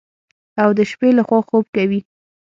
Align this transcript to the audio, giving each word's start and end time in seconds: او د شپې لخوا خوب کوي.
او 0.61 0.69
د 0.77 0.79
شپې 0.89 1.09
لخوا 1.17 1.39
خوب 1.47 1.65
کوي. 1.75 1.99